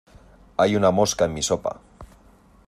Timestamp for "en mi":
1.25-1.43